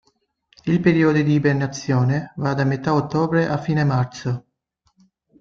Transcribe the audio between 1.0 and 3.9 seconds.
di ibernazione va da metà ottobre a fine